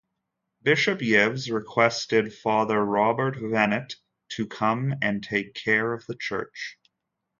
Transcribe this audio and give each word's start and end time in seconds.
Bishop 0.63 1.03
Yves 1.03 1.51
requested 1.51 2.33
Father 2.33 2.83
Robert 2.83 3.35
Venet 3.35 3.97
to 4.29 4.47
come 4.47 4.95
and 4.99 5.23
take 5.23 5.53
care 5.53 5.93
of 5.93 6.07
the 6.07 6.15
church. 6.15 6.79